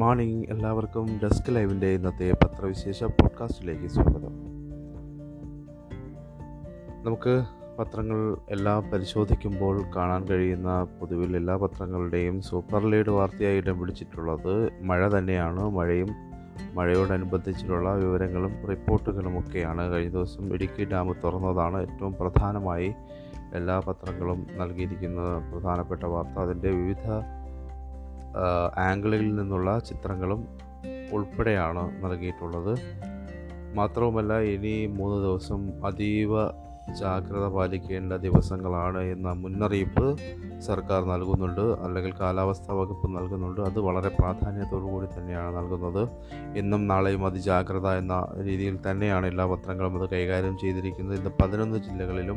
[0.00, 4.32] Morning എല്ലാവർക്കും desk ലൈവിന്റെ ഇന്നത്തെ പത്രവിശേഷ പോഡ്കാസ്റ്റിലേക്ക് സ്വാഗതം.
[7.04, 7.44] നമുക്ക്
[7.78, 15.70] പത്രങ്ങൾ എല്ലാം പരിശോധിക്കുമ്പോൾ കാണാൻ കഴിയുന്ന പൊതുവിൽ എല്ലാ പത്രങ്ങളുടെയും സൂപ്പർ ലീഡ് വാർത്തയായി ഇടം പിടിച്ചിട്ടുള്ളത് മഴ തന്നെയാണ്.
[15.70, 16.08] മഴയും
[16.74, 22.94] മഴയോടനുബന്ധിച്ചിട്ടുള്ള വിവരങ്ങളും റിപ്പോർട്ടുകളുമൊക്കെയാണ് കഴിഞ്ഞ ദിവസം ഇടുക്കി ഡാം തുറന്നതാണ് ഏറ്റവും പ്രധാനമായി
[23.54, 25.20] എല്ലാ പത്രങ്ങളും നൽകിയിരിക്കുന്ന
[25.52, 26.38] പ്രധാനപ്പെട്ട വാർത്ത.
[26.38, 27.39] അതിന്റെ വിവിധ
[28.78, 30.48] ആംഗിളിൽ നിന്നുള്ള ചിത്രങ്ങളും
[31.12, 32.78] ഉൾപ്പെടെയാണ് നൽകിയിട്ടുള്ളത്.
[33.74, 36.30] മാത്രവുമല്ല ഇനി മൂന്ന് ദിവസം അതീവ
[36.90, 40.18] ജാഗ്രത പാലിക്കേണ്ട ദിവസങ്ങളാണ് എന്ന മുന്നറിയിപ്പ്
[40.60, 41.60] സർക്കാർ നൽകുന്നുണ്ട്.
[41.60, 43.60] അല്ലെങ്കിൽ കാലാവസ്ഥാ വകുപ്പ് നൽകുന്നുണ്ട്.
[43.60, 46.08] അത് വളരെ പ്രാധാന്യത്തോടു കൂടി തന്നെയാണ് നൽകുന്നത്.
[46.58, 51.18] ഇന്നും നാളെയും അതിജാഗ്രത എന്ന രീതിയിൽ തന്നെയാണ് എല്ലാ പത്രങ്ങളും അത് കൈകാര്യം ചെയ്തിരിക്കുന്നത്.
[51.18, 52.36] ഇന്ന് പതിനൊന്ന് ജില്ലകളിലും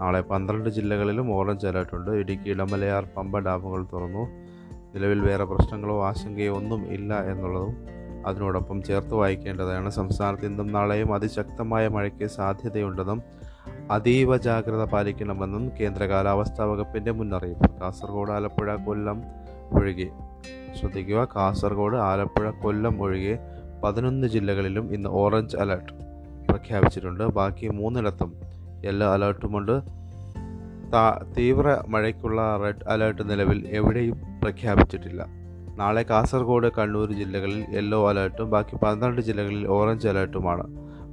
[0.00, 2.10] നാളെ പന്ത്രണ്ട് ജില്ലകളിലും ഓറഞ്ച് അലർട്ടുണ്ട്.
[2.10, 4.41] ഇടുക്കി ഇടമലയാർ പമ്പ ഡാമുകൾ തുറന്നു.
[4.94, 7.76] നിലവിൽ വേറെ പ്രശ്നങ്ങളോ ആശങ്കയോ ഒന്നും ഇല്ല എന്നുള്ളതും
[8.26, 9.90] അതിനോടൊപ്പം ചേർത്ത് വായിക്കേണ്ടതാണ്.
[9.90, 13.22] സംസ്ഥാനത്ത് ഇന്നും നാളെയും അതിശക്തമായ മഴയ്ക്ക് സാധ്യതയുണ്ടെന്നും
[13.90, 17.80] അതീവ ജാഗ്രത പാലിക്കണമെന്നും കേന്ദ്ര കാലാവസ്ഥാ വകുപ്പിന്റെ മുന്നറിയിപ്പ്.
[17.80, 19.22] കാസർഗോഡ് ആലപ്പുഴ കൊല്ലം
[19.72, 20.10] ഒഴികെ.
[20.80, 23.38] ശ്രദ്ധിക്കുക കാസർഗോഡ് ആലപ്പുഴ കൊല്ലം ഒഴികെ
[23.84, 25.92] പതിനൊന്ന് ജില്ലകളിലും ഇന്ന് ഓറഞ്ച് അലർട്ട്
[26.48, 27.24] പ്രഖ്യാപിച്ചിട്ടുണ്ട്.
[27.24, 28.36] ബാക്കി മൂന്നിടത്തും
[28.84, 30.01] യെല്ലോ അലർട്ടുമുണ്ട്.
[31.38, 35.26] തീവ്ര മഴയ്ക്കുള്ള റെഡ് അലേർട്ട് നിലവിൽ എവിടെയും പ്രഖ്യാപിച്ചിട്ടില്ല.
[35.76, 40.62] നാളെ കാസർഗോഡ് കണ്ണൂർ ജില്ലകളിൽ യെല്ലോ അലേർട്ടും ബാക്കി പന്ത്രണ്ട് ജില്ലകളിൽ ഓറഞ്ച് അലേർട്ടുമാണ്.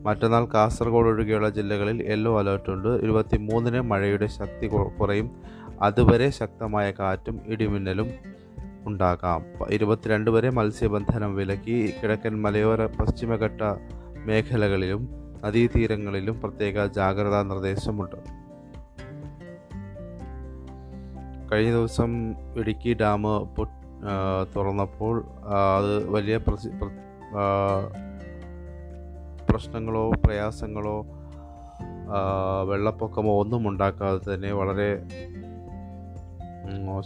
[0.06, 2.88] മറ്റന്നാൾ കാസർഗോഡ് ഒഴികെയുള്ള ജില്ലകളിൽ യെല്ലോ അലേർട്ടുണ്ട്.
[2.88, 4.68] ഇരുപത്തി മൂന്നിന് മഴയുടെ ശക്തി
[5.00, 5.32] കുറയും.
[5.82, 8.08] അതുവരെ ശക്തമായ കാറ്റും ഇടിമിന്നലും
[8.86, 9.46] ഉണ്ടാകാം.
[9.70, 13.62] ഇരുപത്തിരണ്ട് വരെ മത്സ്യബന്ധനം വിലക്കി കിഴക്കൻ മലയോര പശ്ചിമഘട്ട
[14.26, 15.10] മേഖലകളിലും
[15.46, 18.39] നദീതീരങ്ങളിലും പ്രത്യേക ജാഗ്രതാ നിർദ്ദേശമുണ്ട്.
[21.52, 22.12] കഴിഞ്ഞ ദിവസം
[22.58, 23.24] ഇടുക്കി ഡാം
[24.56, 25.16] തുറന്നപ്പോൾ
[25.60, 26.38] അത് വലിയ
[29.50, 30.98] പ്രശ്നങ്ങളോ പ്രയാസങ്ങളോ
[32.70, 34.90] വെള്ളപ്പൊക്കമോ ഒന്നും ഉണ്ടാക്കാതെ തന്നെ വളരെ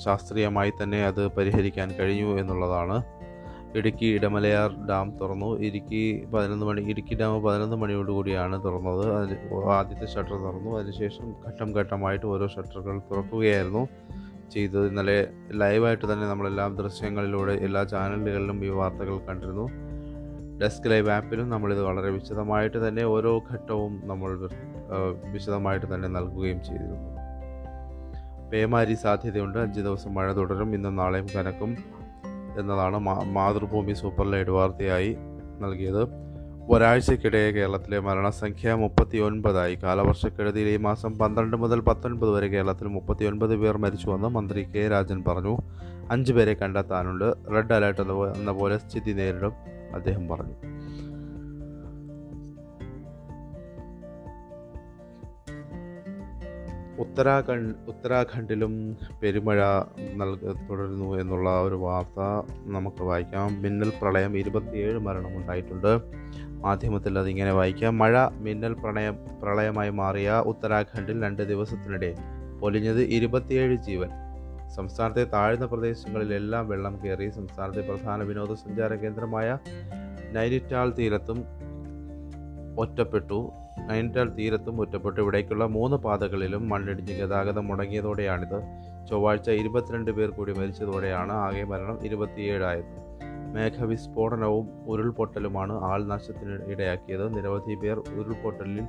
[0.04, 2.98] ശാസ്ത്രീയമായി തന്നെ അത് പരിഹരിക്കാൻ കഴിഞ്ഞു എന്നുള്ളതാണ്.
[3.78, 5.50] ഇടുക്കി ഇടമലയാർ ഡാം തുറന്നു.
[5.68, 6.02] ഇടുക്കി
[6.34, 9.06] പതിനൊന്ന് മണി ഇടുക്കി ഡാം പതിനൊന്ന് മണിയോടുകൂടിയാണ് തുറന്നത്.
[9.18, 9.38] അതിൽ
[9.78, 10.72] ആദ്യത്തെ ഷട്ടർ തുറന്നു.
[10.78, 13.84] അതിനുശേഷം ഘട്ടം ഘട്ടമായിട്ട് ഓരോ ഷട്ടറുകൾ തുറക്കുകയായിരുന്നു.
[14.54, 14.86] ചെയ്തത്.
[14.88, 15.18] ഇന്നലെ
[15.62, 19.66] ലൈവായിട്ട് തന്നെ നമ്മളെല്ലാം ദൃശ്യങ്ങളിലൂടെ എല്ലാ ചാനലുകളിലും ഈ വാർത്തകൾ കണ്ടിരുന്നു.
[20.62, 24.32] ഡെസ്ക് ലൈവ് ആപ്പിലും നമ്മളിത് വളരെ വിശദമായിട്ട് തന്നെ ഓരോ ഘട്ടവും നമ്മൾ
[25.34, 27.10] വിശദമായിട്ട് തന്നെ നൽകുകയും ചെയ്തിരുന്നു.
[28.52, 29.58] പേമാരി സാധ്യതയുണ്ട്.
[29.58, 30.70] അഞ്ച് ദിവസം മഴ തുടരും.
[30.76, 31.72] ഇന്നും നാളെയും കനക്കും
[32.60, 32.98] എന്നതാണ്
[33.38, 35.12] മാതൃഭൂമി സൂപ്പർ ലൈഡ് വാർത്തയായി
[35.64, 36.04] നൽകിയത്.
[36.70, 43.56] ഒരാഴ്ചക്കിടെ കേരളത്തിലെ മരണസംഖ്യ മുപ്പത്തി ഒൻപതായി കാലവർഷക്കെടുതിയിൽ ഈ മാസം പന്ത്രണ്ട് മുതൽ പത്തൊൻപത് വരെ കേരളത്തിൽ മുപ്പത്തി ഒൻപത്
[43.56, 45.58] പേർ മരിച്ചുവെന്ന് മന്ത്രി കെ രാജൻ പറഞ്ഞു.
[46.12, 47.34] അഞ്ച് പേരെ കണ്ടെത്താനുണ്ട്.
[47.56, 49.54] റെഡ് അലേർട്ട് എന്ന പോലെ സ്ഥിതി നേരിടും
[49.94, 50.54] അദ്ദേഹം പറഞ്ഞു.
[57.00, 59.64] ഉത്തരാഖണ്ഡ് ഉത്തരാഖണ്ഡിലും പെരുമഴ
[60.16, 60.38] നൽക
[60.70, 62.20] തുടരുന്നു എന്നുള്ള ഒരു വാർത്ത
[62.66, 63.62] നമുക്ക് വായിക്കാം.
[63.62, 66.24] മിന്നൽ പ്രളയം ഇരുപത്തിയേഴ് മരണമുണ്ടായിട്ടുണ്ട്.
[66.64, 72.16] മാധ്യമത്തിൽ അതിങ്ങനെ വായിക്കാം മഴ മിന്നൽ പ്രണയം പ്രളയമായി മാറിയ ഉത്തരാഖണ്ഡിൽ രണ്ട് ദിവസത്തിനിടെ
[72.62, 74.10] പൊലിഞ്ഞത് ഇരുപത്തിയേഴ് ജീവൻ.
[74.76, 79.58] സംസ്ഥാനത്തെ താഴ്ന്ന പ്രദേശങ്ങളിലെല്ലാം വെള്ളം കയറി സംസ്ഥാനത്തെ പ്രധാന വിനോദസഞ്ചാര കേന്ദ്രമായ
[80.32, 81.46] നൈനിറ്റാൾ തീരത്തും
[82.80, 83.52] ഒറ്റപ്പെട്ടു.
[83.90, 85.22] നൈനിറ്റാൾ തീരത്തും ഒറ്റപ്പെട്ടു.
[85.22, 88.60] ഇവിടേക്കുള്ള മൂന്ന് പാതകളിലും മണ്ണിടിഞ്ഞ് ഗതാഗതം മുടങ്ങിയതോടെയാണിത്.
[89.10, 93.13] ചൊവ്വാഴ്ച ഇരുപത്തിരണ്ട് പേർ കൂടി മരിച്ചതോടെയാണ് ആകെ മരണം ഇരുപത്തിയേഴായത്
[93.54, 97.38] മേഘവിസ്ഫോടനവും ഉരുൾപൊട്ടലുമാണ് ആൾനാശത്തിന് ഇടയാക്കിയത്.
[97.38, 98.82] നിരവധി പേർ ഉരുൾപൊട്ടലിൽ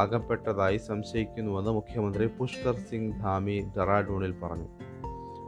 [0.00, 4.68] അകപ്പെട്ടതായി സംശയിക്കുന്നുവെന്ന് മുഖ്യമന്ത്രി പുഷ്കർ സിംഗ് ധാമി ഡെറാഡൂണിൽ പറഞ്ഞു.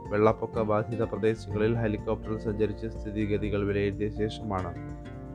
[0.09, 4.73] വെള്ളപ്പൊക്ക ബാധിത പ്രദേശങ്ങളിൽ ഹെലികോപ്റ്റർ സഞ്ചരിച്ച് സ്ഥിതിഗതികൾ വിലയിരുത്തിയ ശേഷമാണ്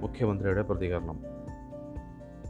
[0.03, 1.19] മുഖ്യമന്ത്രിയുടെ പ്രതികരണം.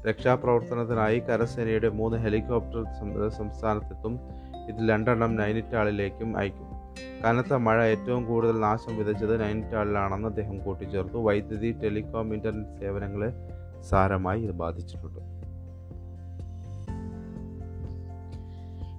[0.08, 4.20] രക്ഷാപ്രവർത്തനത്തിനായി കരസേനയുടെ മൂന്ന് ഹെലികോപ്റ്റർ സംസ്ഥാനത്തെത്തും.
[4.68, 6.67] ഇതിൽ രണ്ടെണ്ണം നൈനിറ്റാളിലേക്കും അയക്കും.
[7.24, 11.18] കനത്ത മഴ ഏറ്റവും കൂടുതൽ നാശം വിതച്ചത് നൈനിറ്റാളിലാണെന്ന് അദ്ദേഹം കൂട്ടിച്ചേർത്തു.
[11.18, 13.30] വൈദ്യുതി ടെലികോം ഇന്റർനെറ്റ് സേവനങ്ങളെ
[13.82, 15.37] സാരമായി ഇത് ബാധിച്ചിട്ടുണ്ട്.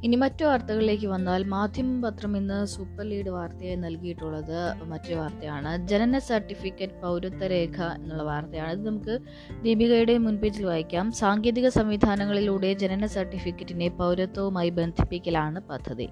[0.04, 5.88] ഇനി മറ്റു വാർത്തകളിലേക്ക് വന്നാൽ മാധ്യമ പത്രം ഇന്ന് സൂപ്പർ ലീഡ് വാർത്തയായി നൽകിയിട്ടുള്ളത് മറ്റൊരു വാർത്തയാണ്.
[5.88, 8.72] ജനന സർട്ടിഫിക്കറ്റ് പൗരത്വ രേഖ എന്നുള്ള വാർത്തയാണ്.
[8.72, 9.20] ഇത് നമുക്ക്
[9.64, 11.12] ദീപികയുടെ മുൻപേജിൽ വായിക്കാം.
[11.12, 16.10] സാങ്കേതിക സംവിധാനങ്ങളിലൂടെ ജനന സർട്ടിഫിക്കറ്റിനെ പൗരത്വവുമായി ബന്ധിപ്പിക്കലാണ് പദ്ധതി.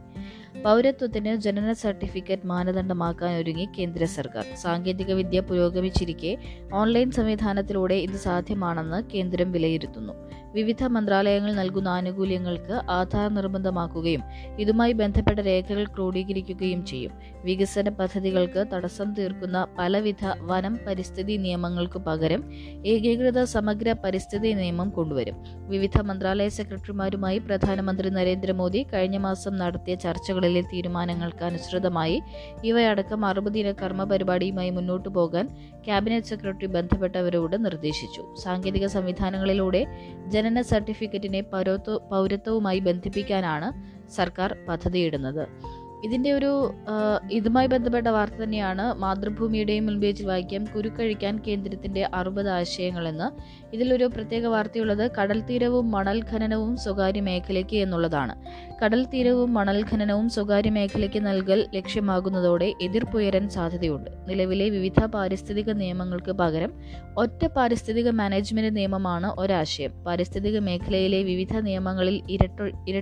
[0.65, 4.45] പൗരത്വത്തിന് ജനന സർട്ടിഫിക്കറ്റ് മാനദണ്ഡമാക്കാൻ ഒരുങ്ങി കേന്ദ്ര സർക്കാർ.
[4.55, 6.37] സാങ്കേതിക വിദ്യ പുരോഗമിച്ചിരിക്കെ
[6.73, 10.13] ഓൺലൈൻ സംവിധാനത്തിലൂടെ ഇത് സാധ്യമാണെന്ന് കേന്ദ്രം വിലയിരുത്തുന്നു.
[10.53, 14.21] വിവിധ മന്ത്രാലയങ്ങൾ നൽകുന്ന ആനുകൂല്യങ്ങൾക്ക് ആധാർ നിർബന്ധം പൂർണമാക്കുകയും
[14.59, 17.11] ഇതുമായി ബന്ധപ്പെട്ട രേഖകൾ ക്രോഡീകരിക്കുകയും ചെയ്യും.
[17.45, 22.41] വികസന പദ്ധതികൾക്ക് തടസ്സം തീർക്കുന്ന പലവിധ വനം പരിസ്ഥിതി നിയമങ്ങൾക്ക് പകരം
[22.85, 25.35] ഏകീകൃത സമഗ്ര പരിസ്ഥിതി നിയമം കൊണ്ടുവരും.
[25.69, 32.17] വിവിധ മന്ത്രാലയ സെക്രട്ടറിമാരുമായി പ്രധാനമന്ത്രി നരേന്ദ്രമോദി കഴിഞ്ഞ മാസം നടത്തിയ ചർച്ചകളിലെ തീരുമാനങ്ങൾക്ക് അനുസൃതമായി
[32.63, 35.45] ഇവയടക്കം അറുപതിന കർമ്മ പരിപാടിയുമായി മുന്നോട്ടു പോകാൻ
[35.85, 38.21] ക്യാബിനറ്റ് സെക്രട്ടറി ബന്ധപ്പെട്ടവരോട് നിർദ്ദേശിച്ചു.
[38.43, 39.81] സാങ്കേതിക സംവിധാനങ്ങളിലൂടെ
[40.27, 43.66] ജനന സർട്ടിഫിക്കറ്റിനെ പൗരത്വ പൗരത്വവുമായി ബന്ധിപ്പിക്കാനാണ്
[44.15, 45.43] സർക്കാർ പദ്ധതിയിടുന്നത്.
[46.05, 46.49] ഇതിന്റെ ഒരു
[47.31, 53.27] ഇതുമായി ബന്ധപ്പെട്ട വാർത്ത തന്നെയാണ് മാതൃഭൂമിയുടെയും മുൻപേജിൽ വായിക്കാം കുരുക്കഴിക്കാൻ കേന്ദ്രത്തിന്റെ അറുപത് ആശയങ്ങളെന്ന്.
[53.73, 58.35] ഇതിലൊരു പ്രത്യേക വാർത്തയുള്ളത് കടൽ തീരവും മണൽ ഖനനവും സ്വകാര്യ മേഖലയ്ക്ക് എന്നുള്ളതാണ്.
[58.83, 64.09] കടൽ തീരവും മണൽ ഖനനവും സ്വകാര്യ മേഖലയ്ക്ക് നൽകൽ ലക്ഷ്യമാകുന്നതോടെ എതിർപ്പുയരാൻ സാധ്യതയുണ്ട്.
[64.29, 66.73] നിലവിലെ വിവിധ പാരിസ്ഥിതിക നിയമങ്ങൾക്ക് പകരം
[67.17, 69.93] ഒറ്റ പാരിസ്ഥിതിക മാനേജ്മെന്റ് നിയമമാണ് ഒരാശയം.
[70.05, 72.59] പാരിസ്ഥിതിക മേഖലയിലെ വിവിധ നിയമങ്ങളിൽ ഇരട്ട
[72.89, 72.97] ഇര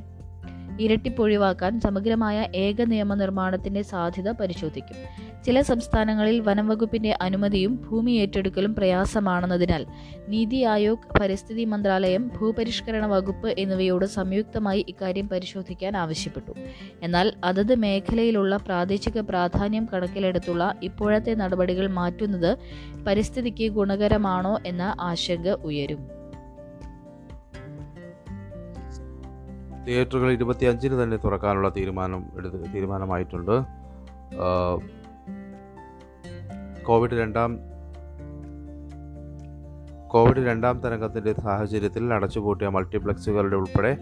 [0.82, 4.96] ഇരട്ടിപ്പൊഴിവാക്കാൻ സമഗ്രമായ ഏക നിയമ നിയമനിർമ്മാണത്തിന്റെ സാധ്യത പരിശോധിക്കും.
[5.44, 9.86] ചില സംസ്ഥാനങ്ങളിൽ വനം വകുപ്പിന്റെ അനുമതിയും ഭൂമി ഏറ്റെടുക്കലും പ്രയാസമാണെന്നതിനാൽ
[10.28, 16.52] നീതി ആയോഗ് പരിസ്ഥിതി മന്ത്രാലയം ഭൂപരിഷ്കരണ വകുപ്പ് എന്നിവയോട് സംയുക്തമായി ഇക്കാര്യം പരിശോധിക്കാൻ ആവശ്യപ്പെട്ടു.
[17.02, 22.58] എന്നാൽ അതത് മേഖലയിലുള്ള പ്രാദേശിക പ്രാധാന്യം കണക്കിലെടുത്തുള്ള ഇപ്പോഴത്തെ നടപടികൾ മാറ്റുന്നത്
[23.08, 26.15] പരിസ്ഥിതിക്ക് ഗുണകരമാണോ എന്ന ആശങ്ക ഉയരും.
[29.88, 33.56] തിയേറ്ററുകൾ ഇരുപത്തിയഞ്ചിന് തന്നെ തുറക്കാനുള്ള തീരുമാനം എടുത്ത് തീരുമാനമായിട്ടുണ്ട്.
[36.84, 37.60] കോവിഡ് രണ്ടാം
[40.08, 43.98] കോവിഡ് രണ്ടാം തരംഗത്തിന്റെ സാഹചര്യത്തിൽ അടച്ചുപൂട്ടിയ മൾട്ടിപ്ലക്സുകളുടെ ഉൾപ്പെടെ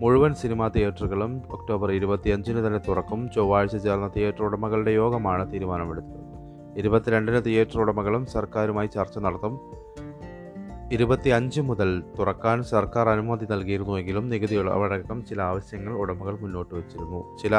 [0.00, 3.30] മുഴുവൻ സിനിമാ തിയേറ്ററുകളും ഒക്ടോബർ ഇരുപത്തിയഞ്ചിന് തന്നെ തുറക്കും.
[3.36, 6.20] ചൊവ്വാഴ്ച ചേർന്ന തിയേറ്റർ ഉടമകളുടെ യോഗമാണ് തീരുമാനമെടുത്തത്.
[6.78, 9.60] ഇരുപത്തിരണ്ടിന് തിയേറ്റർ ഉടമകളും സർക്കാരുമായി ചർച്ച നടത്തും.
[10.92, 17.36] ഇരുപത്തിയഞ്ച് മുതൽ തുറക്കാൻ സർക്കാർ അനുമതി നൽകിയിരുന്നുവെങ്കിലും നികുതി ഇളവടക്കം ചില ആവശ്യങ്ങൾ ഉടമകൾ മുന്നോട്ട് വച്ചിരുന്നു.
[17.42, 17.54] ചില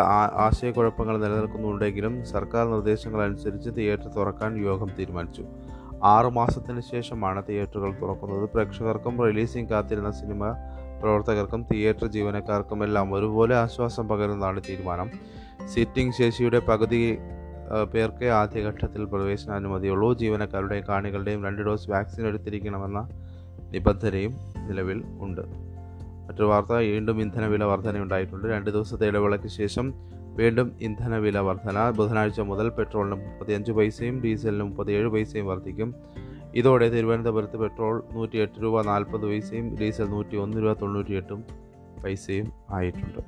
[0.45, 5.45] ആശയക്കുഴപ്പങ്ങൾ നിലനിൽക്കുന്നുണ്ടെങ്കിലും സർക്കാർ നിർദ്ദേശങ്ങൾ അനുസരിച്ച് തിയേറ്റർ തുറക്കാൻ യോഗം തീരുമാനിച്ചു.
[6.03, 8.49] ആറു മാസത്തിന് ശേഷമാണ് തിയേറ്ററുകൾ തുറക്കുന്നത്.
[8.49, 10.51] പ്രേക്ഷകർക്കും റിലീസിംഗ് കാത്തിരുന്ന സിനിമ
[11.01, 15.11] പ്രവർത്തകർക്കും തിയേറ്റർ ജീവനക്കാർക്കും എല്ലാം ഒരുപോലെ ആശ്വാസം പകരുന്നതാണ് തീരുമാനം.
[15.67, 17.19] സിറ്റിംഗ് ശേഷിയുടെ പകുതി
[17.93, 20.13] പേർക്ക് ആദ്യഘട്ടത്തിൽ പ്രവേശനാനുമതിയുള്ളൂ.
[20.13, 23.09] ജീവനക്കാരുടെയും കാണികളുടെയും രണ്ട് ഡോസ് വാക്സിൻ എടുത്തിരിക്കണമെന്ന
[23.71, 24.35] നിബന്ധനയും
[24.67, 25.41] നിലവിൽ ഉണ്ട്.
[26.27, 28.47] മറ്റൊരു വാർത്ത വീണ്ടും ഇന്ധനവില വർധനയുണ്ടായിട്ടുണ്ട്.
[28.47, 29.93] രണ്ട് ദിവസത്തെ ഇടവേളയ്ക്ക് ശേഷം
[30.35, 31.89] വീണ്ടും ഇന്ധനവില വർധന.
[31.89, 35.95] ബുധനാഴ്ച മുതൽ പെട്രോളിന് മുപ്പത്തിയഞ്ച് പൈസയും ഡീസലിന് മുപ്പത്തിയേഴ് പൈസയും വർദ്ധിക്കും.
[36.55, 41.43] ഇതോടെ തിരുവനന്തപുരത്ത് പെട്രോൾ നൂറ്റിയെട്ട് രൂപ നാൽപ്പത് പൈസയും ഡീസൽ നൂറ്റി ഒന്ന് രൂപ തൊണ്ണൂറ്റിയെട്ടും
[42.03, 43.19] പൈസയും ആയിട്ടുണ്ട്.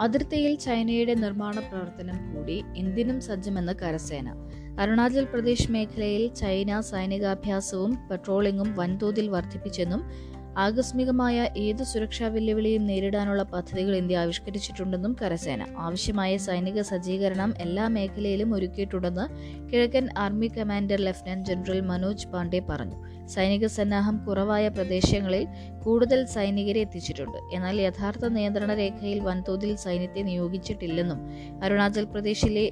[0.00, 4.34] അതിർത്തിയിൽ ചൈനയുടെ നിർമ്മാണ പ്രവർത്തനം കൂടി എന്തിനും സജ്ജമെന്ന് കരസേന.
[4.80, 14.18] അരുണാചൽ പ്രദേശ് മേഖലയിൽ ചൈന സൈനികാഭ്യാസവും പെട്രോളിംഗും വൻതോതിൽ വർദ്ധിപ്പിച്ചെന്നും ആകസ്മികമായ ഏത് സുരക്ഷാ വെല്ലുവിളിയും നേരിടാനുള്ള പദ്ധതികൾ ഇന്ത്യ
[14.18, 15.66] ആവിഷ്കരിച്ചിട്ടുണ്ടെന്നും കരസേന.
[15.78, 19.26] ആവശ്യമായ സൈനിക സജ്ജീകരണം എല്ലാ മേഖലയിലും ഒരുക്കിയിട്ടുണ്ടെന്ന്
[19.72, 23.26] കിഴക്കൻ army commander lieutenant general Manoj Pande പറഞ്ഞു.
[23.26, 25.46] സൈനിക സന്നാഹം കുറവായ പ്രദേശങ്ങളിൽ
[25.84, 27.38] കൂടുതൽ സൈനികരെ എത്തിച്ചിട്ടുണ്ട്.
[27.52, 31.20] എന്നാൽ യഥാർത്ഥ നിയന്ത്രണ രേഖയിൽ വൻതോതിൽ സൈന്യത്തെ നിയോഗിച്ചിട്ടില്ലെന്നും
[31.64, 32.70] അരുണാചൽ പ്രദേശിലെ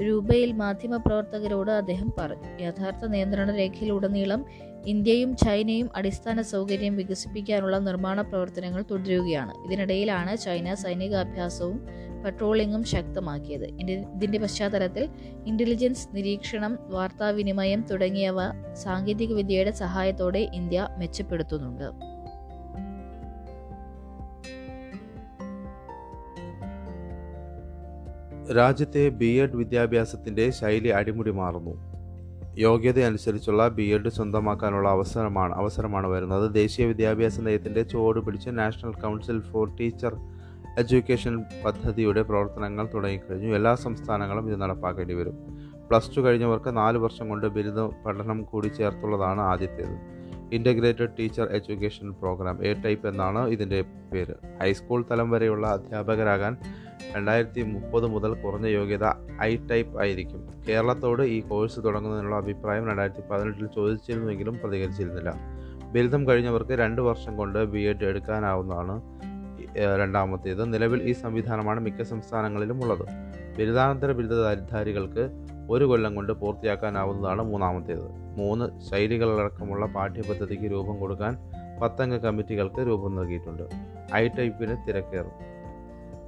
[0.00, 2.64] രൂപയിൽ മാധ്യമപ്രവർത്തകരോട് അദ്ദേഹം പറഞ്ഞു.
[2.64, 4.44] യഥാർത്ഥ നിയന്ത്രണ രേഖയിലുടനീളം
[4.86, 9.64] ഇന്ത്യയും ചൈനയും അടിസ്ഥാന സൗകര്യം വികസിപ്പിക്കാനുള്ള നിർമ്മാണ പ്രവർത്തനങ്ങൾ തുടരുകയാണ്.
[9.64, 11.86] ഇതിനിടയിലാണ് ചൈന സൈനികാഭ്യാസവും
[12.24, 13.64] പട്രോളിംഗും ശക്തമാക്കിയത്.
[13.64, 15.08] ഇതിന്റെ- ഇതിന്റെ പശ്ചാത്തലത്തിൽ
[15.46, 18.36] ഇന്റലിജൻസ് നിരീക്ഷണം വാർത്താവിനിമയം തുടങ്ങിയവ
[18.74, 22.16] സാങ്കേതികവിദ്യയുടെ സഹായത്തോടെ ഇന്ത്യ മെച്ചപ്പെടുത്തുന്നുണ്ട്.
[28.56, 31.95] രാജ്യത്തെ ബി എഡ് വിദ്യാഭ്യാസത്തിന്റെ ശൈലി അടിമുടി മാറുന്നു.
[32.58, 36.52] യോഗ്യത അനുസരിച്ചുള്ള ബി എഡ് സ്വന്തമാക്കാനുള്ള അവസരമാണ് അവസരമാണ് വരുന്നത്.
[36.52, 40.16] ദേശീയ വിദ്യാഭ്യാസ നയത്തിന്റെ ചുവട് പിടിച്ച് national council for teacher
[40.78, 43.54] education പദ്ധതിയുടെ പ്രവർത്തനങ്ങൾ തുടങ്ങിക്കഴിഞ്ഞു.
[43.54, 45.36] എല്ലാ സംസ്ഥാനങ്ങളും ഇത് നടപ്പാക്കേണ്ടി വരും.
[45.90, 50.15] പ്ലസ് ടു കഴിഞ്ഞവർക്ക് നാല് വർഷം കൊണ്ട് ബിരുദ പഠനം കൂടി ചേർത്തുള്ളതാണ് ആദ്യത്തേത്.
[50.52, 54.34] Integrated teacher education programme A type എന്നാണ് ഇതിന്റെ പേര്.
[54.60, 56.56] ഹൈസ്കൂൾ തലം വരെയുള്ള അധ്യാപകരാകാൻ
[57.16, 59.04] രണ്ടായിരത്തി മുപ്പത് മുതൽ കുറഞ്ഞ യോഗ്യത
[59.42, 60.48] ഐ ടൈപ്പ് ആയിരിക്കും.
[60.68, 65.34] കേരളത്തോട് ഈ കോഴ്സ് തുടങ്ങുന്നതിനുള്ള അഭിപ്രായം രണ്ടായിരത്തി പതിനെട്ടിൽ ചോദിച്ചിരുന്നുവെങ്കിലും പ്രതികരിച്ചിരുന്നില്ല.
[65.92, 69.02] ബിരുദം കഴിഞ്ഞവർക്ക് രണ്ട് വർഷം കൊണ്ട് ബി എഡ് എടുക്കാനാവുന്നതാണ്
[69.98, 70.72] രണ്ടാമത്തേത്.
[70.74, 73.06] നിലവിൽ ഈ സംവിധാനമാണ് മിക്ക സംസ്ഥാനങ്ങളിലും ഉള്ളത്.
[73.58, 78.08] ബിരുദാനന്തര ബിരുദധാരികൾക്ക് ഒരു കൊല്ലം കൊണ്ട് പൂർത്തിയാക്കാനാവുന്നതാണ് മൂന്നാമത്തേത്.
[78.10, 81.38] മൂന്ന് ശൈലികളടക്കമുള്ള പാഠ്യപദ്ധതിക്ക് രൂപം കൊടുക്കാൻ
[81.82, 83.62] പത്തംഗ കമ്മിറ്റികൾക്ക് രൂപം നൽകിയിട്ടുണ്ട്.
[84.14, 85.56] ഐ ടൈപ്പിന് തിരക്കേറും.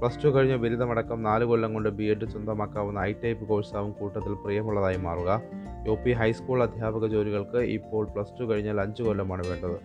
[0.01, 4.97] പ്ലസ് ടു കഴിഞ്ഞ ബിരുദമടക്കം നാല് കൊല്ലം കൊണ്ട് ബി എഡ് സ്വന്തമാക്കാവുന്ന ഐ ടൈപ്പ് കോഴ്സാവും കൂട്ടത്തിൽ പ്രിയമുള്ളതായി
[4.97, 5.43] മാറുക.
[5.87, 9.81] യു പി ഹൈസ്കൂൾ അധ്യാപക ജോലികൾക്ക് ഇപ്പോൾ പ്ലസ് ടു കഴിഞ്ഞാൽ അഞ്ച് കൊല്ലമാണ് വേണ്ടത്.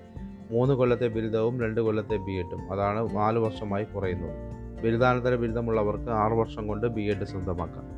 [0.51, 2.71] മൂന്ന് കൊല്ലത്തെ ബിരുദവും രണ്ട് കൊല്ലത്തെ ബി എഡും.
[2.71, 4.53] അതാണ് നാല് വർഷമായി കുറയുന്നത്.
[4.83, 7.92] ബിരുദാനന്തര ബിരുദമുള്ളവർക്ക് ആറ് വർഷം കൊണ്ട് ബി എഡ് സ്വന്തമാക്കാം.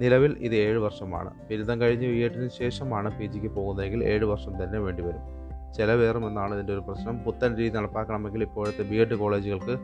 [0.00, 1.30] നിലവിൽ ഇത് ഏഴ് വർഷമാണ്.
[1.48, 5.44] ബിരുദം കഴിഞ്ഞ് എഡിന് ശേഷമാണ് പി ജിക്ക് പോകുന്നതെങ്കിൽ ഏഴ് വർഷം തന്നെ വേണ്ടിവരും.
[5.72, 7.18] ചിലവേറുമെന്നാണ് ഇതിന്റെ ഒരു പ്രശ്നം.
[7.18, 9.76] പുത്തൻ രീതി നടപ്പാക്കണമെങ്കിൽ ഇപ്പോഴത്തെ ബി എഡ് കോളേജുകൾക്ക്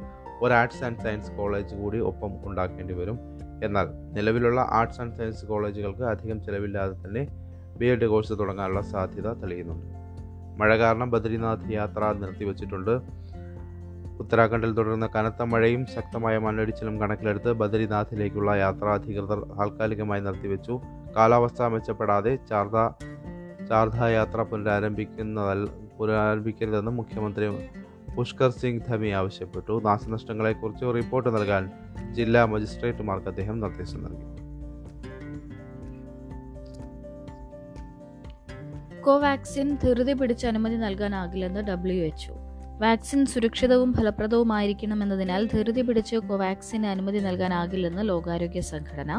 [0.42, 3.18] ഒരു ആർട്സ് ആൻഡ് സയൻസ് കോളേജ് കൂടി ഒപ്പം ഉണ്ടാക്കേണ്ടി വരും.
[3.64, 7.26] എന്നാൽ നിലവിലുള്ള ആർട്സ് ആൻഡ് സയൻസ് കോളേജുകൾക്ക് അധികം ചിലവില്ലാതെ തന്നെ
[7.78, 9.86] ബി എഡ് കോഴ്സ് തുടങ്ങാനുള്ള സാധ്യത തെളിയുന്നുണ്ട്.
[10.60, 13.19] മഴ കാരണം ബദ്രീനാഥ് യാത്ര നിർത്തിവച്ചിട്ടുണ്ട്.
[14.20, 20.80] ഉത്തരാഖണ്ഡിൽ തുടരുന്ന കനത്ത മഴയും ശക്തമായ മണ്ണിടിച്ചിലും കണക്കിലെടുത്ത് ബദരിനാഥിലേക്കുള്ള യാത്ര അധികൃതർ താൽക്കാലികമായി നിർത്തിവെച്ചു.
[21.16, 22.76] കാലാവസ്ഥ മെച്ചപ്പെടാതെ ചാർദ
[23.68, 27.48] ചാർധ യാത്ര പുനരാരംഭിക്കുന്നതല്ല പുനരാരംഭിക്കരുതെന്ന് മുഖ്യമന്ത്രി
[28.16, 29.80] പുഷ്കർ സിംഗ് ധമി ആവശ്യപ്പെട്ടു.
[29.84, 31.70] നാശനഷ്ടങ്ങളെക്കുറിച്ച് റിപ്പോർട്ട് നൽകാൻ
[32.12, 34.40] ജില്ലാ മജിസ്ട്രേറ്റുമാർക്ക് അദ്ദേഹം നിർദ്ദേശം നൽകി.
[39.02, 42.49] കോവാക്സിൻ ധൃതി പിടിച്ച് അനുമതി നൽകാനാകില്ലെന്ന് ഡബ്ല്യു എച്ച്ഒ
[42.80, 49.10] വാക്സിൻ സുരക്ഷിതവും ഫലപ്രദവുമായിരിക്കണമെന്നതിനാൽ ധൃതി പിടിച്ച് കോവാക്സിന് അനുമതി നൽകാനാകില്ലെന്ന് ലോകാരോഗ്യ സംഘടന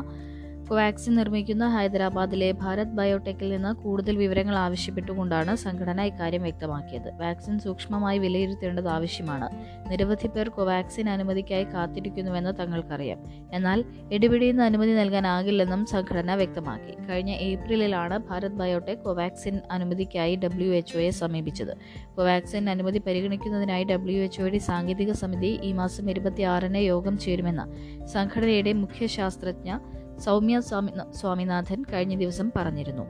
[0.71, 7.15] കോവാക്സിൻ നിർമ്മിക്കുന്ന ഹൈദരാബാദിലെ ഭാരത് ബയോടെക്കിൽ നിന്ന് കൂടുതൽ വിവരങ്ങൾ ആവശ്യപ്പെട്ടുകൊണ്ടാണ് സംഘടന ഇക്കാര്യം വ്യക്തമാക്കിയത്.
[7.15, 9.49] വാക്സിൻ സൂക്ഷ്മമായി വിലയിരുത്തേണ്ടത് ആവശ്യമാണ്.
[9.91, 13.19] നിരവധി പേർ കോവാക്സിൻ അനുമതിക്കായി കാത്തിരിക്കുന്നുവെന്ന് തങ്ങൾക്കറിയാം.
[13.53, 17.07] എന്നാൽ ഇടിപിടിയുന്ന അനുമതി നൽകാനാകില്ലെന്നും സംഘടന വ്യക്തമാക്കി.
[17.09, 21.77] കഴിഞ്ഞ ഏപ്രിലിലാണ് ഭാരത് ബയോടെക് കോവാക്സിൻ അനുമതിക്കായി ഡബ്ല്യു എച്ച്ഒയെ സമീപിച്ചത്.
[22.17, 27.67] കോവാക്സിൻ അനുമതി പരിഗണിക്കുന്നതിനായി ഡബ്ല്യു എച്ച്ഒയുടെ സാങ്കേതിക സമിതി ഈ മാസം ഇരുപത്തിയാറിന് യോഗം ചേരുമെന്ന്
[28.07, 29.79] സംഘടനയുടെ മുഖ്യ ശാസ്ത്രജ്ഞ
[30.23, 33.03] സൗമ്യ സ്വാമി സ്വാമിനാഥൻ കഴിഞ്ഞ ദിവസം പറഞ്ഞിരുന്നു.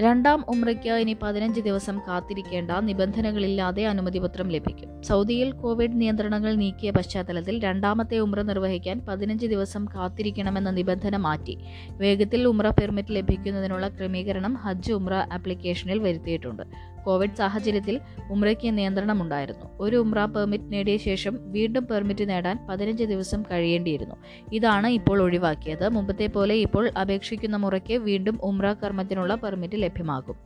[0.00, 4.97] രണ്ടാം ഉമ്രയ്ക്ക് ഇനി പതിനഞ്ച് ദിവസം കാത്തിരിക്കേണ്ട നിബന്ധനകളില്ലാതെ അനുമതിപത്രം ലഭിക്കും.
[5.08, 11.58] സൗദിയിൽ കോവിഡ് നിയന്ത്രണങ്ങൾ നീക്കിയ പശ്ചാത്തലത്തിൽ രണ്ടാമത്തെ ഉമ്ര നിർവഹിക്കാൻ പതിനഞ്ച് ദിവസം കാത്തിരിക്കണമെന്ന നിബന്ധന മാറ്റി.
[11.90, 16.62] വേഗത്തിൽ ഉമ്ര പെർമിറ്റ് ലഭിക്കുന്നതിനുള്ള ക്രമീകരണം ഹജ്ജ് ഉമ്ര ആപ്ലിക്കേഷനിൽ വരുത്തിയിട്ടുണ്ട്.
[17.04, 18.00] കോവിഡ് സാഹചര്യത്തിൽ
[18.30, 19.66] ഉമ്രയ്ക്ക് നിയന്ത്രണമുണ്ടായിരുന്നു.
[19.80, 24.14] ഒരു ഉമ്ര പെർമിറ്റ് നേടിയ ശേഷം വീണ്ടും പെർമിറ്റ് നേടാൻ പതിനഞ്ച് ദിവസം കഴിയേണ്ടിയിരുന്നു.
[24.52, 25.88] ഇതാണ് ഇപ്പോൾ ഒഴിവാക്കിയത്.
[25.88, 30.36] മുമ്പത്തെ പോലെ ഇപ്പോൾ അപേക്ഷിക്കുന്ന മുറയ്ക്ക് വീണ്ടും ഉമ്ര കർമ്മത്തിനുള്ള പെർമിറ്റ് ലഭ്യമാകും.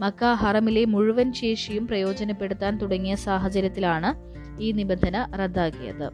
[0.00, 4.10] മക്ക ഹറമിലെ മുഴുവൻ ശേഷിയും പ്രയോജനപ്പെടുത്താൻ തുടങ്ങിയ സാഹചര്യത്തിലാണ്
[4.62, 6.10] ഈ നിബന്ധന റദ്ദാക്കിയത്.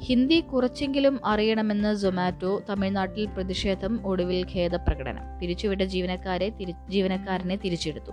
[0.00, 5.38] ഹിന്ദി കുറച്ചെങ്കിലും അറിയണമെന്ന് സൊമാറ്റോ തമിഴ്നാട്ടിൽ പ്രതിഷേധം ഒടുവിൽ ഖേദപ്രകടനം.
[5.40, 6.52] പിരിച്ചുവിട്ട ജീവനക്കാരെ
[6.88, 8.10] ജീവനക്കാരനെ തിരിച്ചെടുത്തു.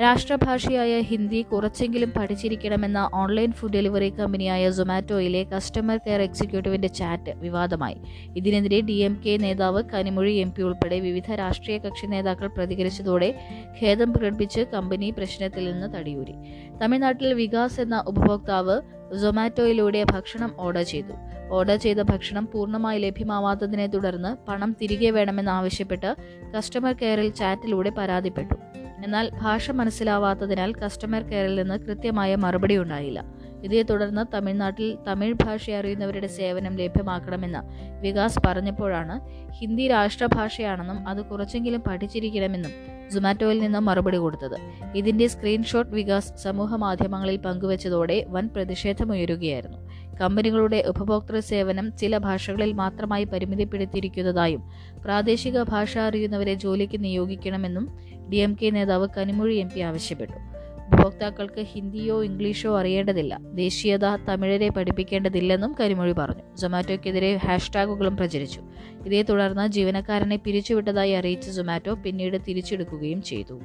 [0.00, 7.96] രാഷ്ട്രഭാഷയായ ഹിന്ദി കുറച്ചെങ്കിലും പഠിച്ചിരിക്കണമെന്ന ഓൺലൈൻ ഫുഡ് ഡെലിവറി കമ്പനിയായ സൊമാറ്റോയിലെ കസ്റ്റമർ കെയർ എക്സിക്യൂട്ടീവിന്റെ ചാറ്റ് വിവാദമായി.
[8.36, 13.34] ഇതിനെതിരെ ഡി എം കെ നേതാവ് കനിമൊഴി എം പി ഉൾപ്പെടെ വിവിധ രാഷ്ട്രീയ കക്ഷി നേതാക്കൾ പ്രതികരിച്ചതോടെ
[13.82, 16.34] ഖേദം പ്രകടിപ്പിച്ച് കമ്പനി പ്രശ്നത്തിൽ നിന്ന് തടിയൂരി.
[16.82, 18.82] തമിഴ്നാട്ടിൽ വികാസ് എന്ന ഉപഭോക്താവ്
[19.22, 21.12] സൊമാറ്റോയിലൂടെ ഭക്ഷണം ഓർഡർ ചെയ്തു.
[21.50, 26.16] ഓർഡർ ചെയ്ത ഭക്ഷണം പൂർണമായി ലഭ്യമാവാത്തതിനെ തുടർന്ന് പണം തിരികെ വേണമെന്നാവശ്യപ്പെട്ട്
[26.56, 28.75] കസ്റ്റമർ കെയറിൽ ചാറ്റിലൂടെ പരാതിപ്പെട്ടു.
[29.04, 33.24] എന്നാൽ ഭാഷ മനസ്സിലാവാത്തതിനാൽ കസ്റ്റമർ കെയറിൽ നിന്ന് കൃത്യമായ മറുപടി ഉണ്ടായില്ല.
[33.64, 37.58] ഇതേ തുടർന്ന് തമിഴ്നാട്ടിൽ തമിഴ് ഭാഷ അറിയുന്നവരുടെ സേവനം ലഭ്യമാക്കണമെന്ന്
[38.00, 39.20] വികാസ് പറഞ്ഞപ്പോഴാണ്
[39.52, 42.70] ഹിന്ദി രാഷ്ട്രഭാഷയാണെന്നും അത് കുറച്ചെങ്കിലും പഠിച്ചിരിക്കണമെന്നും
[43.14, 44.56] സൊമാറ്റോയിൽ നിന്ന് മറുപടി കൊടുത്തത്.
[44.94, 49.78] ഇതിന്റെ സ്ക്രീൻഷോട്ട് വികാസ് സമൂഹ മാധ്യമങ്ങളിൽ പങ്കുവച്ചതോടെ വൻ പ്രതിഷേധമുയരുകയായിരുന്നു.
[50.16, 54.70] കമ്പനികളുടെ ഉപഭോക്തൃ സേവനം ചില ഭാഷകളിൽ മാത്രമായി പരിമിതിപ്പെടുത്തിയിരിക്കുന്നതായും
[55.04, 60.56] പ്രാദേശിക ഭാഷ അറിയുന്നവരെ ജോലിക്ക് നിയോഗിക്കണമെന്നും ഡി എം കെ നേതാവ് കനിമൊഴി എം പി ആവശ്യപ്പെട്ടു.
[60.86, 63.40] ഉപഭോക്താക്കൾക്ക് ഹിന്ദിയോ ഇംഗ്ലീഷോ അറിയേണ്ടതില്ല.
[63.52, 66.56] ദേശീയത തമിഴരെ പഠിപ്പിക്കേണ്ടതില്ലെന്നും കരിമൊഴി പറഞ്ഞു.
[66.56, 68.60] സൊമാറ്റോയ്ക്കെതിരെ ഹാഷ്ടാഗുകളും പ്രചരിച്ചു.
[69.06, 73.60] ഇതേ തുടർന്ന് ജീവനക്കാരനെ പിരിച്ചുവിട്ടതായി അറിയിച്ച സൊമാറ്റോ പിന്നീട് തിരിച്ചെടുക്കുകയും ചെയ്തു.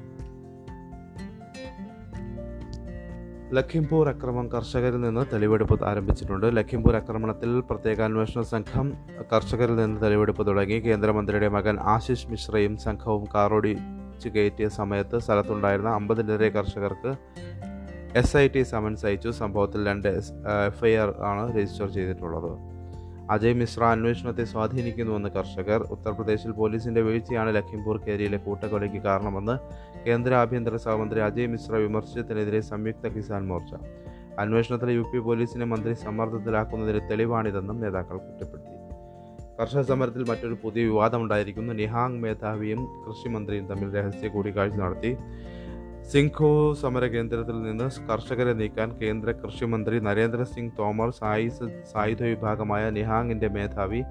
[3.54, 6.58] ലഖിംപൂർ അക്രമം കർഷകരിൽ നിന്ന് തെളിവെടുപ്പ് ആരംഭിച്ചിട്ടുണ്ട്.
[6.58, 8.94] ലഖിംപൂർ ആക്രമണത്തിൽ പ്രത്യേക അന്വേഷണ സംഘം
[9.34, 10.80] കർഷകരിൽ നിന്ന് തെളിവെടുപ്പ് തുടങ്ങി.
[10.80, 13.26] കേന്ദ്രമന്ത്രിയുടെ മകൻ ആശിഷ് മിശ്രയും സംഘവും
[14.22, 17.12] കാറോടിച്ചു കയറ്റിയ സമയത്ത് സ്ഥലത്തുണ്ടായിരുന്ന അമ്പതിലേറെ കർഷകർക്ക്
[18.20, 19.30] എസ് ഐ ടി സമൻസ് അയച്ചു.
[19.42, 20.08] സംഭവത്തിൽ രണ്ട്
[20.68, 22.52] എഫ് ഐ ആർ ആണ് രജിസ്റ്റർ ചെയ്തിട്ടുള്ളത്.
[23.32, 25.82] അജയ് മിശ്ര അന്വേഷണത്തെ സ്വാധീനിക്കുന്നുവെന്ന് കർഷകർ.
[25.96, 29.56] ഉത്തർപ്രദേശിൽ പോലീസിന്റെ വീഴ്ചയാണ് ലഖിംപൂർ കേരിയിലെ കൂട്ടക്കൊലയ്ക്ക് കാരണമെന്ന്
[30.08, 33.74] കേന്ദ്ര ആഭ്യന്തര സഹമന്ത്രി അജയ് മിശ്ര വിമർശിച്ചതിനെതിരെ സംയുക്ത കിസാൻ മോർച്ച.
[34.40, 38.76] അന്വേഷണത്തിൽ യു പി പോലീസിനെ മന്ത്രി സമ്മർദ്ദത്തിലാക്കുന്നതിന് തെളിവാണിതെന്നും നേതാക്കൾ കുറ്റപ്പെടുത്തി.
[39.62, 41.74] കർഷക സമരത്തിൽ മറ്റൊരു പുതിയ വിവാദമുണ്ടായിരിക്കുന്നു.
[41.74, 45.12] നിഹാങ് മേധാവിയും കൃഷിമന്ത്രിയും തമ്മിൽ രഹസ്യ കൂടിക്കാഴ്ച നടത്തി.
[46.12, 51.50] സിംഘോ സമര കേന്ദ്രത്തിൽ നിന്ന് കർഷകരെ നീക്കാൻ കേന്ദ്ര കൃഷിമന്ത്രി നരേന്ദ്ര സിംഗ് തോമർ സായി
[51.92, 54.02] സായുധ വിഭാഗമായ നിഹാങ്ങിന്റെ മേധാവി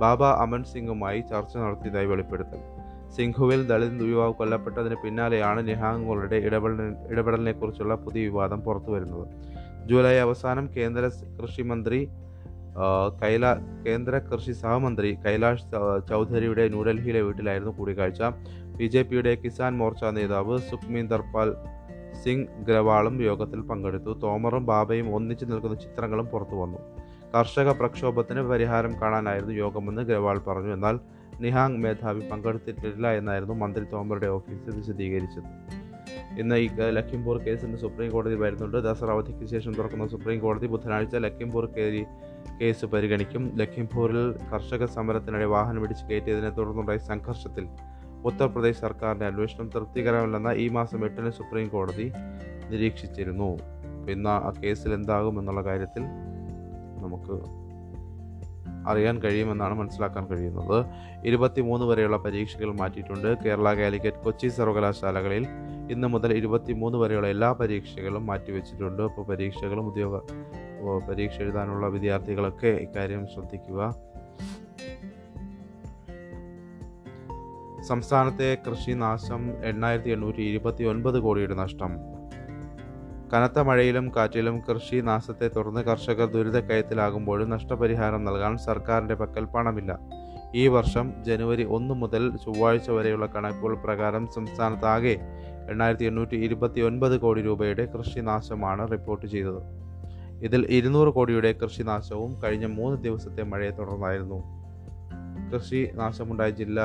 [0.00, 2.60] ബാബ അമൻ സിംഗുമായി ചർച്ച നടത്തിയതായി വെളിപ്പെടുത്തൽ.
[3.16, 9.26] സിംഘുവിൽ ദളിത് യുവാവ് കൊല്ലപ്പെട്ടതിന് പിന്നാലെയാണ് നിഹാങ്ങുകളുടെ ഇടപെടൽ ഇടപെടലിനെക്കുറിച്ചുള്ള പുതിയ വിവാദം പുറത്തുവരുന്നത്.
[9.88, 11.10] ജൂലൈ അവസാനം കേന്ദ്ര
[11.42, 12.08] കൃഷിമന്ത്രി
[13.22, 15.64] കൈലാ കേന്ദ്ര കൃഷി സഹമന്ത്രി കൈലാഷ്
[16.10, 18.22] ചൗധരിയുടെ ന്യൂഡൽഹിയിലെ വീട്ടിലായിരുന്നു കൂടിക്കാഴ്ച.
[18.76, 21.54] ബി ജെ പിയുടെ കിസാൻ മോർച്ച നേതാവ് സുഖ്മീന്ദർ പാൽ
[22.24, 24.20] സിംഗ് ഗ്രവാളും യോഗത്തിൽ പങ്കെടുത്തു.
[24.22, 26.78] തോമറും ബാബയും ഒന്നിച്ചു നിൽക്കുന്ന ചിത്രങ്ങളും പുറത്തു വന്നു.
[27.34, 30.72] കർഷക പ്രക്ഷോഭത്തിന് പരിഹാരം കാണാനായിരുന്നു യോഗമെന്ന് ഗ്രവാൾ പറഞ്ഞു.
[30.72, 30.98] എന്നാൽ
[31.40, 35.50] നിഹാങ് മേധാവി പങ്കെടുത്തിട്ടില്ല എന്നായിരുന്നു മന്ത്രി തോമറുടെ ഓഫീസ് വിശദീകരിച്ചത്.
[36.40, 38.76] ഇന്ന് ഈ ലഖിംപൂർ കേസിന് സുപ്രീം കോടതി വരുന്നുണ്ട്.
[38.76, 42.06] ദസറ അവധിക്ക് ശേഷം തുറക്കുന്ന സുപ്രീം കോടതി ബുധനാഴ്ച ലഖിംപൂർ കേരി
[42.60, 43.56] കേസ് പരിഗണിക്കും.
[43.56, 47.68] ലഖിംപൂരിൽ കർഷക സമരത്തിനിടെ വാഹനം പിടിച്ച് കയറ്റിയതിനെ തുടർന്നുണ്ടായ സംഘർഷത്തിൽ
[48.24, 52.12] ഉത്തർപ്രദേശ് സർക്കാരിന്റെ അന്വേഷണം തൃപ്തികരമല്ലെന്ന ഈ മാസം എട്ടിന് സുപ്രീം കോടതി
[52.70, 53.58] നിരീക്ഷിച്ചിരുന്നു.
[54.06, 56.02] പിന്നെ ആ കേസിൽ എന്താകും എന്നുള്ള കാര്യത്തിൽ
[57.02, 57.60] നമുക്ക്
[58.88, 60.84] അറിയാൻ കഴിയുമെന്നാണ് മനസ്സിലാക്കാൻ കഴിയുന്നത്.
[61.24, 63.38] ഇരുപത്തിമൂന്ന് വരെയുള്ള പരീക്ഷകൾ മാറ്റിയിട്ടുണ്ട്.
[63.44, 65.46] കേരള കാലിക്കറ്റ് കൊച്ചി സർവകലാശാലകളിൽ
[65.90, 69.02] ഇന്ന് മുതൽ ഇരുപത്തിമൂന്ന് വരെയുള്ള എല്ലാ പരീക്ഷകളും മാറ്റിവെച്ചിട്ടുണ്ട്.
[69.02, 70.14] അപ്പോൾ പരീക്ഷകളും ഉദ്യോഗ
[71.08, 73.94] പരീക്ഷ എഴുതാനുള്ള വിദ്യാർത്ഥികളൊക്കെ ഇക്കാര്യം ശ്രദ്ധിക്കുക.
[77.88, 81.90] സംസ്ഥാനത്തെ കൃഷി നാശം എണ്ണായിരത്തി എണ്ണൂറ്റി ഇരുപത്തി ഒൻപത് കോടിയുടെ നഷ്ടം.
[83.34, 89.98] കനത്ത മഴയിലും കാറ്റിലും കൃഷി നാശത്തെ തുടർന്ന് കർഷകർ ദുരിതക്കയത്തിലാകുമ്പോഴും നഷ്ടപരിഹാരം നൽകാൻ സർക്കാരിന്റെ പക്കൽ പണമില്ല.
[90.54, 95.20] ഈ വർഷം ജനുവരി ഒന്ന് മുതൽ ചൊവ്വാഴ്ച വരെയുള്ള കണക്കുകൾ പ്രകാരം സംസ്ഥാനത്താകെ
[95.70, 99.89] എണ്ണായിരത്തി എണ്ണൂറ്റി ഇരുപത്തി ഒൻപത് കോടി രൂപയുടെ കൃഷിനാശമാണ് റിപ്പോർട്ട് ചെയ്തത്.
[100.42, 104.38] ഇതിൽ ഇരുന്നൂറ് കോടിയുടെ കൃഷിനാശവും കഴിഞ്ഞ മൂന്ന് ദിവസത്തെ മഴയെ തുടർന്നായിരുന്നു.
[105.52, 106.80] കൃഷി നാശമുണ്ടായ ജില്ല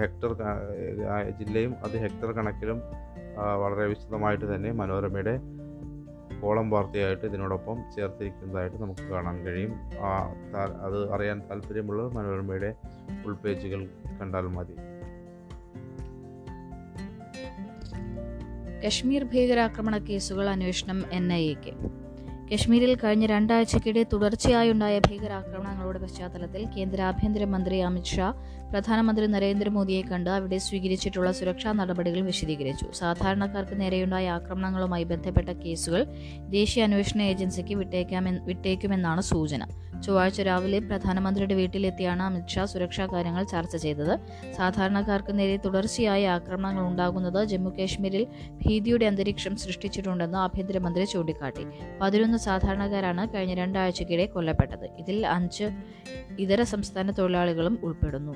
[0.00, 0.32] ഹെക്ടർ
[1.38, 2.78] ജില്ലയും അത് ഹെക്ടർ കണക്കിലും
[3.62, 5.34] വളരെ വിശദമായിട്ട് തന്നെ മനോരമയുടെ
[6.42, 9.72] കോളം വാർത്തയായിട്ട് ഇതിനോടൊപ്പം ചേർത്തിരിക്കുന്നതായിട്ട് നമുക്ക് കാണാൻ കഴിയും.
[10.86, 12.74] അത് അറിയാൻ താല്പര്യമുള്ളത് മനോരമയുടെ
[13.26, 13.88] ഉൾപേജുകൾ
[14.20, 14.76] കണ്ടാൽ മതി.
[18.86, 22.03] കശ്മീർ ഭീകരാക്രമണ കേസുകൾ അന്വേഷണം എൻ ഐ എക്ക്
[22.52, 28.26] കശ്മീരിൽ കഴിഞ്ഞ രണ്ടാഴ്ചക്കിടെ തുടർച്ചയായുണ്ടായ ഭീകരാക്രമണങ്ങളുടെ പശ്ചാത്തലത്തിൽ കേന്ദ്ര ആഭ്യന്തരമന്ത്രി അമിത്ഷാ
[28.72, 32.86] പ്രധാനമന്ത്രി നരേന്ദ്രമോദിയെ കണ്ട് അവിടെ സ്വീകരിച്ചിട്ടുള്ള സുരക്ഷാ നടപടികൾ വിശദീകരിച്ചു.
[32.92, 36.04] സാധാരണക്കാർക്ക് നേരെയുണ്ടായ ആക്രമണങ്ങളുമായി ബന്ധപ്പെട്ട കേസുകൾ
[36.48, 39.62] ദേശീയ അന്വേഷണ ഏജൻസിക്ക് വിട്ടേക്കാമെ വിട്ടേക്കുമെന്നാണ് സൂചന.
[40.02, 44.18] ചൊവ്വാഴ്ച രാവിലെ പ്രധാനമന്ത്രിയുടെ വീട്ടിലെത്തിയാണ് അമിത്ഷാ സുരക്ഷാ കാര്യങ്ങൾ ചർച്ച ചെയ്തത്.
[44.52, 51.66] സാധാരണക്കാർക്ക് നേരെ തുടർച്ചയായ ആക്രമണങ്ങൾ ഉണ്ടാകുന്നത് ജമ്മുകാശ്മീരിൽ ഭീതിയുടെ അന്തരീക്ഷം സൃഷ്ടിച്ചിട്ടുണ്ടെന്ന് ആഭ്യന്തരമന്ത്രി ചൂണ്ടിക്കാട്ടി.
[52.00, 54.86] പതിനൊന്ന് സാധാരണക്കാരാണ് കഴിഞ്ഞ രണ്ടാഴ്ചക്കിടെ കൊല്ലപ്പെട്ടത്.
[54.98, 55.70] ഇതിൽ അഞ്ച്
[56.38, 58.34] ഇതര സംസ്ഥാന തൊഴിലാളികളും ഉൾപ്പെടുന്നു.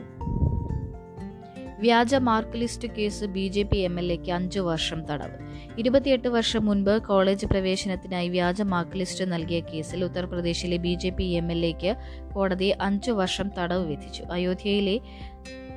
[1.80, 5.36] വ്യാജ mark list case B J P M L എക്ക് അഞ്ചു വർഷം തടവ്.
[5.78, 11.52] ഇരുപത്തിയെട്ട് വർഷം മുൻപ് കോളേജ് പ്രവേശനത്തിനായി വ്യാജ മാർക്ക് ലിസ്റ്റ് നൽകിയ കേസിൽ ഉത്തർപ്രദേശിലെ B J P M
[11.52, 11.96] L എക്ക്
[12.34, 14.22] കോടതി അഞ്ചു വർഷം തടവ് വിധിച്ചു.
[14.22, 15.00] അയോധ്യയിലെ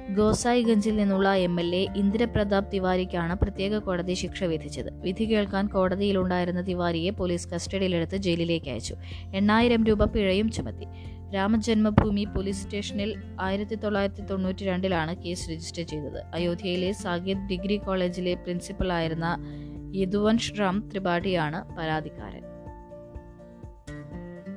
[0.09, 4.89] ഗോസായിഗഞ്ചിൽ നിന്നുള്ള എം എൽ എ ഇന്ദ്രപ്രതാപ് തിവാരിക്കാണ് പ്രത്യേക കോടതി ശിക്ഷ വിധിച്ചത്.
[4.93, 8.95] വിധി കേൾക്കാൻ കോടതിയിലുണ്ടായിരുന്ന തിവാരിയെ പോലീസ് കസ്റ്റഡിയിലെടുത്ത് ജയിലിലേക്ക് അയച്ചു.
[9.35, 10.87] എണ്ണായിരം രൂപ പിഴയും ചുമത്തി.
[11.33, 16.21] രാമജന്മഭൂമി പോലീസ് സ്റ്റേഷനിൽ ആയിരത്തി തൊള്ളായിരത്തി തൊണ്ണൂറ്റി രണ്ടിലാണ് കേസ് രജിസ്റ്റർ ചെയ്തത്.
[16.33, 19.37] അയോധ്യയിലെ സാകേത് ഡിഗ്രി കോളേജിലെ പ്രിൻസിപ്പലായിരുന്ന
[19.95, 22.43] യദുവൻഷ് റാം ത്രിപാഠിയാണ് പരാതിക്കാരൻ.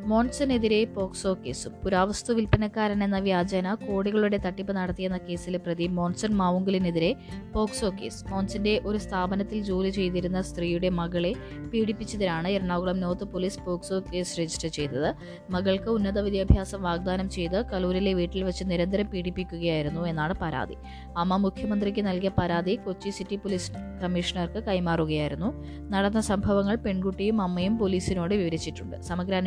[0.07, 1.73] മോൺസനെതിരെ പോക്സോ കേസും.
[1.85, 7.17] പുരാവസ്തു വിൽപ്പനക്കാരൻ എന്ന വ്യാജേന കോടികളുടെ തട്ടിപ്പ് നടത്തിയെന്ന കേസിലെ പ്രതി മോൺസൺ മാവുങ്കലിനെതിരെ
[7.55, 8.29] പോക്സോ കേസ്.
[8.31, 11.35] മോൺസന്റെ ഒരു സ്ഥാപനത്തിൽ ജോലി ചെയ്തിരുന്ന സ്ത്രീയുടെ മകളെ
[11.73, 15.14] പീഡിപ്പിച്ചതിനാണ് Ernakulam north police POCSO case register ചെയ്തത്.
[15.51, 20.77] മകൾക്ക് ഉന്നത വിദ്യാഭ്യാസം വാഗ്ദാനം ചെയ്ത് കലൂരിലെ വീട്ടിൽ വെച്ച് നിരന്തരം പീഡിപ്പിക്കുകയായിരുന്നു എന്നാണ് പരാതി.
[21.17, 25.51] അമ്മ മുഖ്യമന്ത്രിക്ക് നൽകിയ പരാതി കൊച്ചി സിറ്റി പോലീസ് കമ്മീഷണർക്ക് കൈമാറുകയായിരുന്നു.
[25.88, 29.01] നടന്ന സംഭവങ്ങൾ പെൺകുട്ടിയും അമ്മയും പോലീസിനോട് വിവരിച്ചിട്ടുണ്ട്.
[29.01, 29.40] സമഗ്ര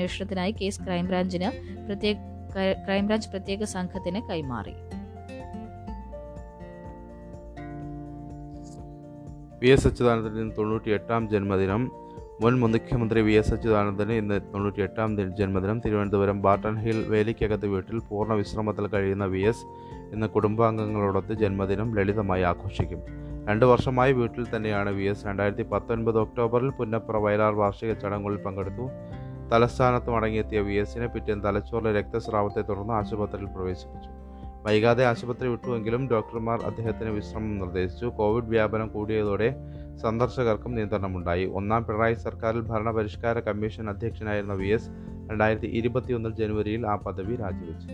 [0.47, 1.49] അന്വേഷണത്തിനായി കേസ് ക്രൈംബ്രാഞ്ചിന്
[1.87, 2.15] പ്രത്യേക
[2.85, 4.75] ക്രൈംബ്രാഞ്ച് പ്രത്യേക സംഘത്തിന് കൈമാറി.
[9.61, 11.91] വി എസ് അച്യുതാനന്ദന്റെ തൊണ്ണൂറ്റി എട്ടാം ജന്മദിനം
[12.41, 15.77] മുൻ മുഖ്യമന്ത്രി വി എസ് അച്യുതാനന്ദന് ഇന്ന് തൊണ്ണൂറ്റി എട്ടാം ജന്മദിനം.
[15.85, 19.65] തിരുവനന്തപുരം ബാട്ടൺ ഹിൽ വേലിക്കകത്ത് വീട്ടിൽ പൂർണ വിശ്രമത്തിൽ കഴിയുന്ന വി എസ്
[20.13, 23.01] ഇന്ന് കുടുംബാംഗങ്ങളോടൊത്ത് ജന്മദിനം ലളിതമായി ആഘോഷിക്കും.
[23.49, 25.25] രണ്ട് വർഷമായി വീട്ടിൽ തന്നെയാണ് വി എസ്.
[25.27, 28.85] രണ്ടായിരത്തി പത്തൊൻപത് ഒക്ടോബറിൽ പുന്നപ്ര വയലാർ വാർഷിക ചടങ്ങുകളിൽ പങ്കെടുത്തു.
[29.51, 34.09] തലസ്ഥാനത്ത് മടങ്ങിയെത്തിയ വി എസിനെ പിറ്റേന്ന് തലച്ചോറിലെ രക്തസ്രാവത്തെ തുടർന്ന് ആശുപത്രിയിൽ പ്രവേശിപ്പിച്ചു.
[34.67, 38.05] വൈകാതെ ആശുപത്രി വിട്ടുവെങ്കിലും ഡോക്ടർമാർ അദ്ദേഹത്തിന് വിശ്രമം നിർദ്ദേശിച്ചു.
[38.05, 39.55] കോവിഡ് വ്യാപനം കൂടിയതോടെ
[40.01, 41.45] സന്ദർശകർക്കും നിയന്ത്രണമുണ്ടായി.
[41.45, 44.89] ഒന്നാം പിണറായി സർക്കാരിൽ ഭരണപരിഷ്കാര കമ്മീഷൻ അധ്യക്ഷനായിരുന്ന വി എസ്
[45.31, 47.89] രണ്ടായിരത്തി ഇരുപത്തിയൊന്നിൽ ജനുവരിയിൽ ആ പദവി രാജിവെച്ചു.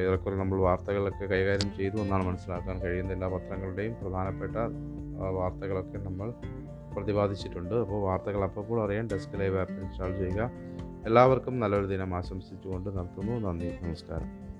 [0.00, 4.52] ഏറെക്കുറെ നമ്മൾ വാർത്തകളൊക്കെ കൈകാര്യം ചെയ്തു എന്നാണ് മനസ്സിലാക്കാൻ കഴിയുന്ന എല്ലാ പത്രങ്ങളുടെയും പ്രധാനപ്പെട്ട
[5.30, 6.32] വാർത്തകളൊക്കെ നമ്മൾ
[6.94, 7.74] പ്രതിപാദിച്ചിട്ടുണ്ട്.
[7.74, 10.50] അപ്പോൾ വാർത്തകൾ അപ്പോൾ അറിയാൻ ഡെസ്ക് ലൈവ് ആപ്പ് ഇൻസ്റ്റാൾ ചെയ്യുക.
[11.06, 13.48] എല്ലാവർക്കും നല്ലൊരു ദിനം ആശംസിച്ചുകൊണ്ട് നിർത്തുന്നു.
[13.48, 13.78] നന്ദി.
[13.82, 14.50] നമസ്കാരം.